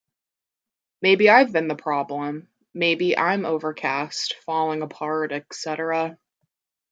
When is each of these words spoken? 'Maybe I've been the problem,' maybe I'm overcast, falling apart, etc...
'Maybe 1.03 1.29
I've 1.29 1.51
been 1.53 1.67
the 1.67 1.75
problem,' 1.75 2.47
maybe 2.73 3.15
I'm 3.15 3.45
overcast, 3.45 4.33
falling 4.47 4.81
apart, 4.81 5.31
etc... 5.31 6.17